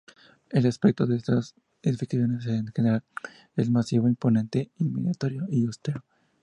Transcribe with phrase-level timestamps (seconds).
[0.49, 1.53] El aspecto de estas
[1.83, 3.03] edificaciones, en general,
[3.55, 6.03] es macizo, imponente, intimidatorio y austero.